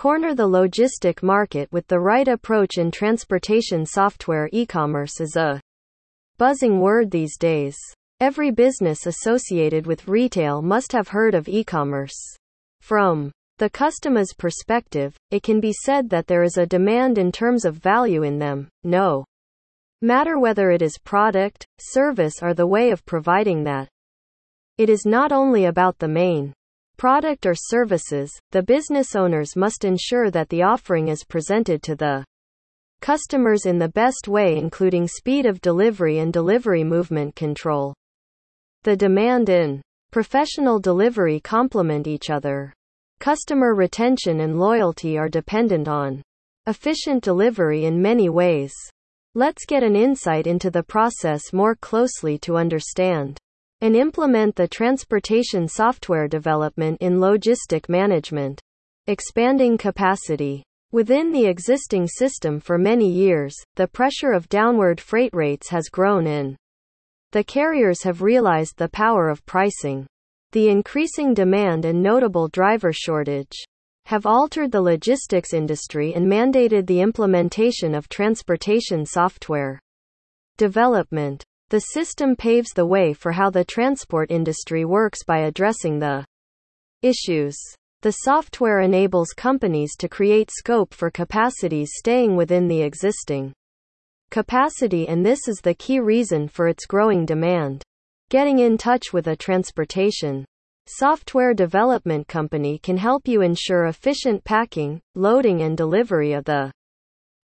Corner 0.00 0.34
the 0.34 0.48
logistic 0.48 1.22
market 1.22 1.70
with 1.72 1.86
the 1.88 2.00
right 2.00 2.26
approach 2.26 2.78
in 2.78 2.90
transportation 2.90 3.84
software. 3.84 4.48
E 4.50 4.64
commerce 4.64 5.20
is 5.20 5.36
a 5.36 5.60
buzzing 6.38 6.80
word 6.80 7.10
these 7.10 7.36
days. 7.36 7.76
Every 8.18 8.50
business 8.50 9.04
associated 9.04 9.86
with 9.86 10.08
retail 10.08 10.62
must 10.62 10.90
have 10.92 11.08
heard 11.08 11.34
of 11.34 11.48
e 11.48 11.62
commerce. 11.62 12.16
From 12.80 13.30
the 13.58 13.68
customer's 13.68 14.32
perspective, 14.32 15.14
it 15.30 15.42
can 15.42 15.60
be 15.60 15.74
said 15.84 16.08
that 16.08 16.26
there 16.26 16.44
is 16.44 16.56
a 16.56 16.64
demand 16.64 17.18
in 17.18 17.30
terms 17.30 17.66
of 17.66 17.74
value 17.74 18.22
in 18.22 18.38
them, 18.38 18.68
no 18.82 19.26
matter 20.00 20.38
whether 20.38 20.70
it 20.70 20.80
is 20.80 20.96
product, 20.96 21.66
service, 21.78 22.36
or 22.40 22.54
the 22.54 22.66
way 22.66 22.90
of 22.90 23.04
providing 23.04 23.64
that. 23.64 23.86
It 24.78 24.88
is 24.88 25.04
not 25.04 25.30
only 25.30 25.66
about 25.66 25.98
the 25.98 26.08
main 26.08 26.54
product 27.00 27.46
or 27.46 27.54
services, 27.54 28.30
the 28.50 28.62
business 28.62 29.16
owners 29.16 29.56
must 29.56 29.86
ensure 29.86 30.30
that 30.30 30.50
the 30.50 30.62
offering 30.62 31.08
is 31.08 31.24
presented 31.24 31.82
to 31.82 31.96
the 31.96 32.22
customers 33.00 33.64
in 33.64 33.78
the 33.78 33.88
best 33.88 34.28
way, 34.28 34.58
including 34.58 35.08
speed 35.08 35.46
of 35.46 35.62
delivery 35.62 36.18
and 36.18 36.30
delivery 36.30 36.84
movement 36.84 37.34
control. 37.34 37.94
The 38.82 38.98
demand 38.98 39.48
and 39.48 39.80
professional 40.10 40.78
delivery 40.78 41.40
complement 41.40 42.06
each 42.06 42.28
other. 42.28 42.70
Customer 43.18 43.74
retention 43.74 44.40
and 44.40 44.60
loyalty 44.60 45.16
are 45.16 45.30
dependent 45.30 45.88
on 45.88 46.20
efficient 46.66 47.24
delivery 47.24 47.86
in 47.86 48.02
many 48.02 48.28
ways. 48.28 48.74
Let's 49.34 49.64
get 49.64 49.82
an 49.82 49.96
insight 49.96 50.46
into 50.46 50.70
the 50.70 50.82
process 50.82 51.54
more 51.54 51.76
closely 51.76 52.36
to 52.40 52.58
understand 52.58 53.40
and 53.80 53.96
implement 53.96 54.56
the 54.56 54.68
transportation 54.68 55.66
software 55.66 56.28
development 56.28 56.98
in 57.00 57.18
logistic 57.18 57.88
management. 57.88 58.60
Expanding 59.06 59.78
capacity. 59.78 60.62
Within 60.92 61.32
the 61.32 61.46
existing 61.46 62.06
system 62.06 62.60
for 62.60 62.76
many 62.76 63.08
years, 63.08 63.54
the 63.76 63.86
pressure 63.86 64.32
of 64.32 64.48
downward 64.48 65.00
freight 65.00 65.32
rates 65.32 65.68
has 65.68 65.88
grown 65.88 66.26
in. 66.26 66.56
The 67.32 67.44
carriers 67.44 68.02
have 68.02 68.22
realized 68.22 68.76
the 68.76 68.88
power 68.88 69.28
of 69.28 69.46
pricing. 69.46 70.06
The 70.52 70.68
increasing 70.68 71.32
demand 71.32 71.84
and 71.84 72.02
notable 72.02 72.48
driver 72.48 72.92
shortage 72.92 73.56
have 74.06 74.26
altered 74.26 74.72
the 74.72 74.82
logistics 74.82 75.54
industry 75.54 76.12
and 76.14 76.26
mandated 76.26 76.88
the 76.88 77.00
implementation 77.00 77.94
of 77.94 78.08
transportation 78.08 79.06
software 79.06 79.78
development. 80.56 81.44
The 81.70 81.80
system 81.80 82.34
paves 82.34 82.70
the 82.74 82.84
way 82.84 83.12
for 83.12 83.30
how 83.30 83.48
the 83.48 83.64
transport 83.64 84.32
industry 84.32 84.84
works 84.84 85.22
by 85.22 85.42
addressing 85.42 86.00
the 86.00 86.24
issues. 87.00 87.56
The 88.02 88.10
software 88.10 88.80
enables 88.80 89.28
companies 89.28 89.94
to 90.00 90.08
create 90.08 90.50
scope 90.50 90.92
for 90.92 91.12
capacities 91.12 91.92
staying 91.94 92.34
within 92.34 92.66
the 92.66 92.82
existing 92.82 93.52
capacity, 94.32 95.06
and 95.06 95.24
this 95.24 95.46
is 95.46 95.60
the 95.62 95.74
key 95.74 96.00
reason 96.00 96.48
for 96.48 96.66
its 96.66 96.86
growing 96.86 97.24
demand. 97.24 97.84
Getting 98.30 98.58
in 98.58 98.76
touch 98.76 99.12
with 99.12 99.28
a 99.28 99.36
transportation 99.36 100.44
software 100.88 101.54
development 101.54 102.26
company 102.26 102.78
can 102.78 102.96
help 102.96 103.28
you 103.28 103.42
ensure 103.42 103.86
efficient 103.86 104.42
packing, 104.42 105.00
loading, 105.14 105.62
and 105.62 105.76
delivery 105.76 106.32
of 106.32 106.44
the 106.46 106.72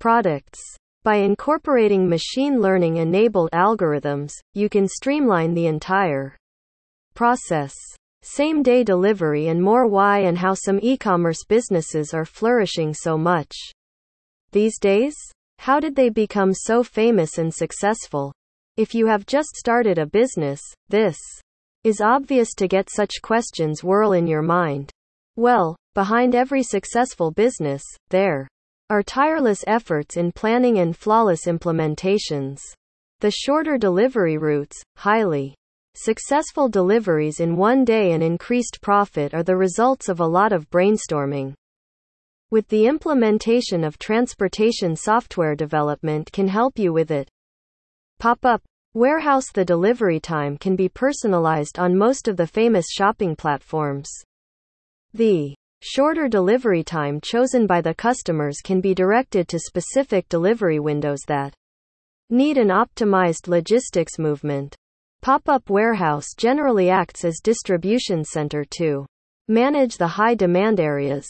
products. 0.00 0.58
By 1.04 1.16
incorporating 1.16 2.08
machine 2.08 2.60
learning 2.60 2.96
enabled 2.96 3.50
algorithms, 3.52 4.32
you 4.54 4.68
can 4.68 4.88
streamline 4.88 5.54
the 5.54 5.66
entire 5.66 6.36
process. 7.14 7.74
Same 8.22 8.62
day 8.62 8.82
delivery 8.82 9.46
and 9.46 9.62
more. 9.62 9.86
Why 9.86 10.18
and 10.20 10.36
how 10.36 10.54
some 10.54 10.80
e 10.82 10.96
commerce 10.96 11.44
businesses 11.44 12.12
are 12.12 12.24
flourishing 12.24 12.92
so 12.92 13.16
much 13.16 13.54
these 14.50 14.78
days? 14.78 15.14
How 15.58 15.78
did 15.78 15.94
they 15.94 16.08
become 16.08 16.52
so 16.52 16.82
famous 16.82 17.38
and 17.38 17.54
successful? 17.54 18.32
If 18.76 18.94
you 18.94 19.06
have 19.06 19.24
just 19.26 19.56
started 19.56 19.98
a 19.98 20.06
business, 20.06 20.60
this 20.88 21.16
is 21.84 22.00
obvious 22.00 22.54
to 22.54 22.68
get 22.68 22.90
such 22.90 23.22
questions 23.22 23.84
whirl 23.84 24.12
in 24.12 24.26
your 24.26 24.42
mind. 24.42 24.90
Well, 25.36 25.76
behind 25.94 26.34
every 26.34 26.62
successful 26.62 27.30
business, 27.30 27.82
there 28.08 28.48
are 28.90 29.02
tireless 29.02 29.62
efforts 29.66 30.16
in 30.16 30.32
planning 30.32 30.78
and 30.78 30.96
flawless 30.96 31.46
implementations. 31.46 32.60
The 33.20 33.30
shorter 33.30 33.76
delivery 33.76 34.38
routes, 34.38 34.82
highly 34.96 35.54
successful 35.94 36.68
deliveries 36.68 37.40
in 37.40 37.56
one 37.56 37.84
day, 37.84 38.12
and 38.12 38.22
increased 38.22 38.78
profit 38.80 39.34
are 39.34 39.42
the 39.42 39.56
results 39.56 40.08
of 40.08 40.20
a 40.20 40.26
lot 40.26 40.52
of 40.52 40.70
brainstorming. 40.70 41.54
With 42.50 42.68
the 42.68 42.86
implementation 42.86 43.84
of 43.84 43.98
transportation 43.98 44.96
software 44.96 45.54
development 45.54 46.32
can 46.32 46.48
help 46.48 46.78
you 46.78 46.92
with 46.92 47.10
it. 47.10 47.28
Pop 48.18 48.44
up 48.44 48.62
warehouse 48.94 49.52
The 49.52 49.66
delivery 49.66 50.18
time 50.18 50.56
can 50.56 50.74
be 50.74 50.88
personalized 50.88 51.78
on 51.78 51.98
most 51.98 52.26
of 52.26 52.38
the 52.38 52.46
famous 52.46 52.86
shopping 52.90 53.36
platforms. 53.36 54.08
The 55.12 55.54
Shorter 55.80 56.28
delivery 56.28 56.82
time 56.82 57.20
chosen 57.20 57.66
by 57.66 57.80
the 57.80 57.94
customers 57.94 58.58
can 58.62 58.80
be 58.80 58.94
directed 58.94 59.46
to 59.48 59.60
specific 59.60 60.28
delivery 60.28 60.80
windows 60.80 61.20
that 61.28 61.54
need 62.30 62.58
an 62.58 62.68
optimized 62.68 63.46
logistics 63.46 64.18
movement. 64.18 64.74
Pop-up 65.22 65.70
warehouse 65.70 66.34
generally 66.36 66.90
acts 66.90 67.24
as 67.24 67.40
distribution 67.42 68.24
center 68.24 68.64
to 68.76 69.06
manage 69.46 69.96
the 69.96 70.06
high 70.06 70.34
demand 70.34 70.80
areas. 70.80 71.28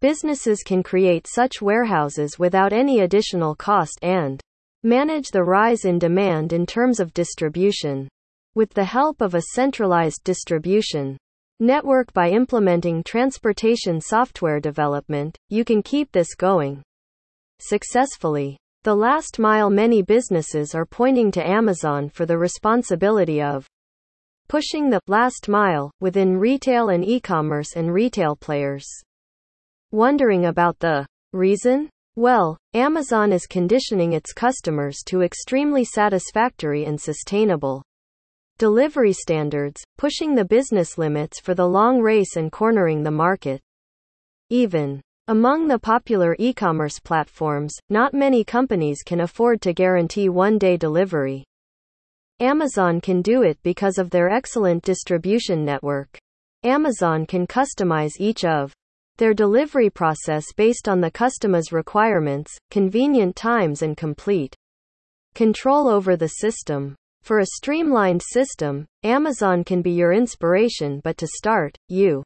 Businesses 0.00 0.62
can 0.64 0.82
create 0.82 1.28
such 1.28 1.62
warehouses 1.62 2.38
without 2.40 2.72
any 2.72 3.00
additional 3.00 3.54
cost 3.54 3.98
and 4.02 4.40
manage 4.82 5.28
the 5.28 5.42
rise 5.42 5.84
in 5.84 5.98
demand 5.98 6.52
in 6.52 6.66
terms 6.66 6.98
of 6.98 7.14
distribution. 7.14 8.08
With 8.54 8.74
the 8.74 8.84
help 8.84 9.20
of 9.20 9.34
a 9.34 9.42
centralized 9.54 10.24
distribution 10.24 11.16
network 11.60 12.12
by 12.12 12.30
implementing 12.30 13.02
transportation 13.02 14.00
software 14.00 14.60
development, 14.60 15.36
you 15.48 15.64
can 15.64 15.82
keep 15.82 16.12
this 16.12 16.34
going 16.34 16.82
successfully. 17.60 18.58
The 18.84 18.94
last 18.94 19.38
mile 19.38 19.70
many 19.70 20.02
businesses 20.02 20.74
are 20.74 20.86
pointing 20.86 21.30
to 21.32 21.46
Amazon 21.46 22.08
for 22.08 22.26
the 22.26 22.38
responsibility 22.38 23.42
of 23.42 23.66
pushing 24.48 24.90
the 24.90 25.00
last 25.08 25.48
mile 25.48 25.90
within 26.00 26.36
retail 26.36 26.90
and 26.90 27.04
e-commerce 27.04 27.74
and 27.74 27.92
retail 27.92 28.36
players. 28.36 28.86
Wondering 29.90 30.46
about 30.46 30.78
the 30.78 31.06
reason? 31.32 31.90
Well, 32.14 32.56
Amazon 32.74 33.32
is 33.32 33.46
conditioning 33.46 34.12
its 34.12 34.32
customers 34.32 34.98
to 35.06 35.22
extremely 35.22 35.84
satisfactory 35.84 36.84
and 36.84 37.00
sustainable 37.00 37.82
delivery 38.58 39.12
standards, 39.12 39.84
pushing 39.98 40.34
the 40.34 40.44
business 40.44 40.96
limits 40.96 41.38
for 41.38 41.54
the 41.54 41.66
long 41.66 42.00
race 42.00 42.36
and 42.36 42.50
cornering 42.50 43.02
the 43.02 43.10
market. 43.10 43.60
Even 44.50 45.00
among 45.28 45.66
the 45.66 45.78
popular 45.78 46.36
e 46.38 46.52
commerce 46.52 46.98
platforms, 46.98 47.74
not 47.90 48.14
many 48.14 48.44
companies 48.44 49.02
can 49.02 49.20
afford 49.20 49.60
to 49.60 49.72
guarantee 49.72 50.28
one 50.28 50.56
day 50.56 50.76
delivery. 50.76 51.44
Amazon 52.40 53.00
can 53.00 53.22
do 53.22 53.42
it 53.42 53.58
because 53.62 53.98
of 53.98 54.10
their 54.10 54.30
excellent 54.30 54.84
distribution 54.84 55.64
network. 55.64 56.16
Amazon 56.62 57.26
can 57.26 57.46
customize 57.46 58.12
each 58.20 58.44
of 58.44 58.72
their 59.16 59.34
delivery 59.34 59.90
process 59.90 60.44
based 60.54 60.88
on 60.88 61.00
the 61.00 61.10
customer's 61.10 61.72
requirements, 61.72 62.56
convenient 62.70 63.34
times, 63.34 63.82
and 63.82 63.96
complete 63.96 64.54
control 65.34 65.88
over 65.88 66.16
the 66.16 66.28
system. 66.28 66.94
For 67.26 67.40
a 67.40 67.46
streamlined 67.56 68.22
system, 68.22 68.86
Amazon 69.02 69.64
can 69.64 69.82
be 69.82 69.90
your 69.90 70.12
inspiration, 70.12 71.00
but 71.02 71.16
to 71.16 71.26
start, 71.26 71.76
you 71.88 72.22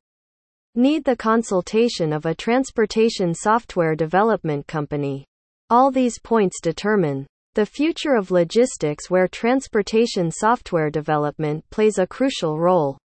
need 0.75 1.06
the 1.06 1.16
consultation 1.16 2.12
of 2.12 2.27
a 2.27 2.34
transportation 2.34 3.33
software 3.33 3.97
development 3.97 4.67
company. 4.67 5.25
All 5.70 5.91
these 5.91 6.19
points 6.19 6.61
determine 6.61 7.26
the 7.55 7.64
future 7.64 8.14
of 8.14 8.31
logistics 8.31 9.08
where 9.08 9.26
transportation 9.26 10.31
software 10.31 10.91
development 10.91 11.64
plays 11.70 11.96
a 11.96 12.06
crucial 12.06 12.58
role. 12.58 12.99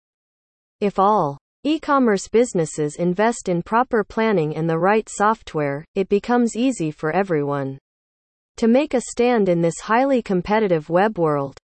If 0.81 0.99
all 0.99 1.37
e-commerce 1.63 2.27
businesses 2.27 2.97
invest 2.97 3.47
in 3.47 3.63
proper 3.63 4.03
planning 4.03 4.57
and 4.57 4.69
the 4.69 4.79
right 4.79 5.07
software, 5.07 5.85
it 5.95 6.09
becomes 6.09 6.57
easy 6.57 6.91
for 6.91 7.13
everyone 7.13 7.79
to 8.57 8.67
make 8.67 8.93
a 8.93 8.99
stand 8.99 9.47
in 9.47 9.61
this 9.61 9.79
highly 9.79 10.21
competitive 10.21 10.89
web 10.89 11.17
world. 11.17 11.57